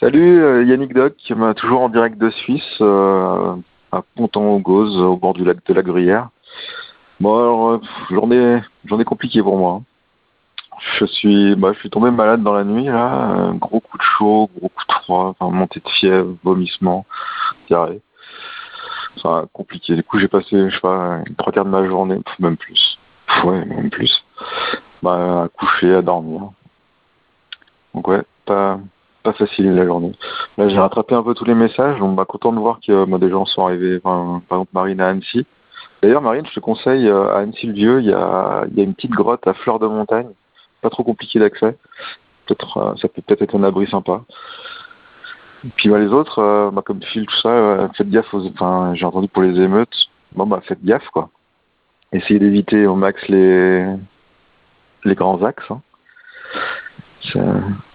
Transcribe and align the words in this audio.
Salut, 0.00 0.40
euh, 0.40 0.62
Yannick 0.62 0.94
Doc, 0.94 1.14
toujours 1.56 1.80
en 1.80 1.88
direct 1.88 2.18
de 2.18 2.30
Suisse, 2.30 2.62
euh, 2.80 3.56
à 3.90 4.02
Pontan-aux-Gauzes, 4.14 4.96
au 4.96 5.16
bord 5.16 5.34
du 5.34 5.44
lac 5.44 5.58
de 5.66 5.74
la 5.74 5.82
Gruyère. 5.82 6.28
Bon, 7.18 7.36
alors, 7.36 7.70
euh, 7.70 7.80
journée, 8.08 8.60
journée 8.84 9.04
compliquée 9.04 9.42
pour 9.42 9.58
moi. 9.58 9.82
Je 10.98 11.04
suis, 11.04 11.56
bah, 11.56 11.72
je 11.72 11.80
suis 11.80 11.90
tombé 11.90 12.12
malade 12.12 12.44
dans 12.44 12.52
la 12.52 12.62
nuit, 12.62 12.84
là. 12.84 13.08
Un 13.08 13.54
gros 13.54 13.80
coup 13.80 13.98
de 13.98 14.02
chaud, 14.04 14.48
gros 14.56 14.68
coup 14.68 14.84
de 14.88 14.92
froid, 15.02 15.34
enfin, 15.36 15.52
montée 15.52 15.80
de 15.80 15.88
fièvre, 15.88 16.36
vomissement, 16.44 17.04
diarrhée. 17.66 18.00
Enfin, 19.16 19.48
compliqué. 19.52 19.96
Du 19.96 20.04
coup, 20.04 20.20
j'ai 20.20 20.28
passé, 20.28 20.70
je 20.70 20.74
sais 20.76 20.80
pas, 20.80 21.22
trois 21.38 21.52
quarts 21.52 21.64
de 21.64 21.70
ma 21.70 21.84
journée, 21.84 22.20
même 22.38 22.56
plus. 22.56 23.00
Ouais, 23.42 23.64
même 23.64 23.90
plus. 23.90 24.24
Bah, 25.02 25.42
à 25.42 25.48
coucher, 25.48 25.92
à 25.92 26.02
dormir. 26.02 26.52
Donc 27.94 28.06
ouais, 28.06 28.22
pas, 28.46 28.78
pas 29.22 29.32
facile 29.32 29.74
la 29.74 29.84
journée. 29.84 30.12
Là, 30.56 30.68
j'ai 30.68 30.78
rattrapé 30.78 31.14
un 31.14 31.22
peu 31.22 31.34
tous 31.34 31.44
les 31.44 31.54
messages, 31.54 31.98
donc 31.98 32.16
bah, 32.16 32.24
content 32.24 32.52
de 32.52 32.58
voir 32.58 32.78
que 32.86 33.04
bah, 33.04 33.18
des 33.18 33.30
gens 33.30 33.44
sont 33.46 33.66
arrivés, 33.66 33.98
par 34.00 34.40
exemple 34.50 34.70
Marine 34.72 35.00
à 35.00 35.08
Annecy. 35.08 35.46
D'ailleurs, 36.02 36.22
Marine, 36.22 36.46
je 36.46 36.54
te 36.54 36.60
conseille, 36.60 37.08
euh, 37.08 37.34
à 37.34 37.38
Annecy-le-Vieux, 37.38 38.00
il 38.00 38.06
y 38.06 38.12
a, 38.12 38.64
il 38.70 38.76
y 38.76 38.80
a 38.80 38.84
une 38.84 38.94
petite 38.94 39.10
grotte 39.10 39.46
à 39.46 39.54
fleur 39.54 39.78
de 39.78 39.86
montagne, 39.86 40.28
pas 40.80 40.90
trop 40.90 41.02
compliqué 41.02 41.38
d'accès. 41.38 41.76
Peut-être, 42.46 42.78
euh, 42.78 42.94
ça 42.96 43.08
peut 43.08 43.22
peut-être 43.22 43.42
être 43.42 43.56
un 43.56 43.64
abri 43.64 43.86
sympa. 43.88 44.22
Puis 45.76 45.88
bah, 45.88 45.98
les 45.98 46.08
autres, 46.08 46.38
euh, 46.38 46.70
bah, 46.70 46.82
comme 46.84 47.02
Phil, 47.02 47.26
tout 47.26 47.40
ça, 47.40 47.48
euh, 47.48 47.88
faites 47.96 48.10
gaffe 48.10 48.32
aux, 48.32 48.40
j'ai 48.94 49.04
entendu 49.04 49.28
pour 49.28 49.42
les 49.42 49.60
émeutes, 49.60 50.08
bon 50.32 50.46
bah 50.46 50.60
faites 50.64 50.84
gaffe 50.84 51.08
quoi. 51.10 51.30
Essayez 52.12 52.38
d'éviter 52.38 52.86
au 52.86 52.94
max 52.94 53.26
les, 53.28 53.84
les 55.04 55.14
grands 55.14 55.42
axes. 55.42 55.70
Hein. 55.70 55.80
C'est- 57.22 57.38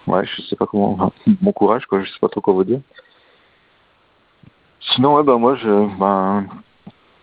Ouais, 0.06 0.24
je 0.26 0.42
sais 0.42 0.56
pas 0.56 0.66
comment. 0.66 1.12
bon 1.26 1.52
courage, 1.52 1.86
quoi. 1.86 2.02
Je 2.02 2.10
sais 2.10 2.18
pas 2.20 2.28
trop 2.28 2.40
quoi 2.40 2.54
vous 2.54 2.64
dire. 2.64 2.80
Sinon, 4.92 5.16
ouais, 5.16 5.22
bah 5.22 5.36
moi, 5.38 5.56
je, 5.56 5.98
ben, 5.98 6.46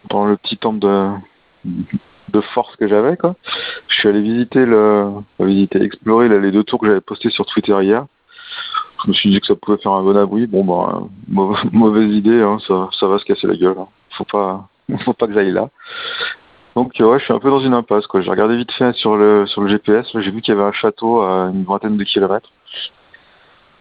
dans 0.10 0.26
le 0.26 0.36
petit 0.38 0.58
temple 0.58 0.80
de, 0.80 2.42
force 2.54 2.76
que 2.78 2.88
j'avais, 2.88 3.18
quoi, 3.18 3.36
je 3.88 3.96
suis 4.00 4.10
allé 4.10 4.22
visiter 4.22 4.66
le, 4.66 5.12
visiter, 5.40 5.82
explorer 5.84 6.28
les 6.28 6.52
deux 6.52 6.64
tours 6.64 6.80
que 6.80 6.88
j'avais 6.88 7.02
postés 7.02 7.30
sur 7.30 7.46
Twitter 7.46 7.78
hier. 7.82 8.06
Je 9.04 9.10
me 9.10 9.14
suis 9.14 9.30
dit 9.30 9.40
que 9.40 9.48
ça 9.48 9.56
pouvait 9.56 9.78
faire 9.78 9.92
un 9.94 10.04
bon 10.04 10.16
abri. 10.18 10.48
Bon, 10.48 10.64
mauvaise, 11.28 11.64
mauvaise 11.72 12.12
idée, 12.12 12.42
hein, 12.42 12.58
ça, 12.68 12.90
ça 13.00 13.08
va 13.08 13.20
se 13.20 13.26
casser 13.26 13.48
la 13.48 13.56
gueule. 13.56 13.78
hein. 13.80 13.88
Faut 14.12 14.26
pas, 14.26 14.68
faut 15.06 15.14
pas 15.14 15.28
que 15.28 15.34
j'aille 15.34 15.52
là. 15.52 15.70
Donc 16.76 16.94
ouais, 17.00 17.20
je 17.20 17.24
suis 17.26 17.34
un 17.34 17.40
peu 17.40 17.50
dans 17.50 17.60
une 17.60 17.74
impasse 17.74 18.08
quoi. 18.08 18.22
J'ai 18.22 18.32
regardé 18.32 18.56
vite 18.58 18.72
fait 18.72 18.94
sur 18.94 19.16
le 19.18 19.46
sur 19.46 19.62
le 19.62 19.68
GPS, 19.68 20.08
j'ai 20.20 20.32
vu 20.32 20.42
qu'il 20.42 20.54
y 20.54 20.58
avait 20.58 20.68
un 20.68 20.72
château 20.72 21.22
à 21.22 21.50
une 21.54 21.64
vingtaine 21.66 21.98
de 21.98 22.04
kilomètres. 22.04 22.50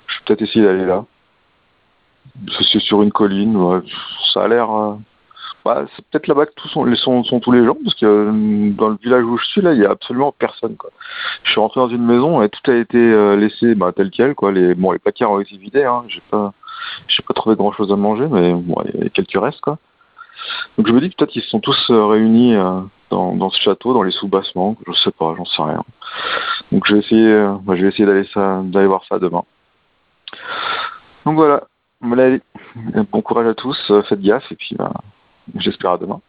Je 0.07 0.19
vais 0.19 0.25
peut-être 0.27 0.43
essayer 0.43 0.65
d'aller 0.65 0.85
là. 0.85 1.05
C'est 2.73 2.81
sur 2.81 3.03
une 3.03 3.13
colline, 3.13 3.57
ça 4.33 4.45
a 4.45 4.49
l'air. 4.49 4.71
euh, 4.71 4.95
Bah, 5.65 5.85
c'est 5.95 6.05
peut-être 6.07 6.27
là-bas 6.29 6.47
que 6.47 6.53
sont, 6.69 6.95
sont, 6.97 7.23
sont 7.25 7.41
tous 7.41 7.53
les 7.53 7.65
gens, 7.65 7.77
parce 7.85 7.95
que 7.97 8.07
euh, 8.07 8.71
dans 8.73 8.89
le 8.89 8.97
village 9.03 9.25
où 9.25 9.37
je 9.37 9.45
suis 9.47 9.61
là, 9.63 9.73
il 9.75 9.81
y 9.81 9.87
a 9.87 9.91
absolument 9.91 10.33
personne 10.33 10.77
quoi. 10.77 10.91
Je 11.45 11.51
suis 11.51 11.61
rentré 11.61 11.81
dans 11.81 11.89
une 11.89 12.05
maison 12.05 12.43
et 12.43 12.49
tout 12.49 12.71
a 12.71 12.75
été 12.77 12.99
euh, 12.99 13.37
laissé 13.37 13.75
bah, 13.75 13.93
tel 13.95 14.11
quel 14.11 14.35
quoi. 14.35 14.53
Les 14.53 14.75
bon 14.75 14.93
les 14.93 14.99
placards 14.99 15.33
ont 15.33 15.41
été 15.41 15.57
vidés, 15.57 15.85
hein. 15.85 16.05
J'ai 16.09 16.23
pas 16.31 16.53
j'ai 17.09 17.23
pas 17.23 17.35
trouvé 17.35 17.57
grand 17.57 17.73
chose 17.73 17.93
à 17.93 17.97
manger, 17.97 18.27
mais 18.29 18.51
il 18.95 19.03
y 19.05 19.07
a 19.07 19.11
quelques 19.11 19.41
restes 19.41 19.61
quoi. 19.61 19.79
Donc 20.77 20.87
je 20.87 20.93
me 20.93 21.01
dis 21.01 21.11
peut-être 21.11 21.31
qu'ils 21.31 21.43
sont 21.43 21.61
tous 21.61 21.91
euh, 21.91 22.07
réunis 22.07 22.55
euh, 22.55 22.81
dans, 23.11 23.51
ce 23.51 23.61
château, 23.61 23.93
dans 23.93 24.03
les 24.03 24.13
sous-bassements, 24.13 24.77
je 24.87 24.93
sais 24.93 25.11
pas, 25.11 25.35
j'en 25.37 25.45
sais 25.45 25.63
rien. 25.63 25.83
Donc 26.73 26.87
je 26.87 26.95
vais 26.95 27.01
essayer, 27.01 27.27
euh, 27.27 27.55
bah, 27.63 27.75
je 27.77 27.83
vais 27.83 27.89
essayer 27.89 28.07
d'aller 28.07 28.87
voir 28.87 29.05
ça 29.09 29.19
demain. 29.19 29.45
Donc 31.27 31.35
voilà, 31.35 31.65
bon 32.01 33.23
courage 33.23 33.49
à 33.49 33.55
tous, 33.55 33.93
faites 34.09 34.23
gaffe 34.23 34.51
et 34.53 34.57
puis 34.57 34.77
bah, 34.77 34.93
j'espère 35.57 35.93
à 35.93 35.99
demain. 35.99 36.21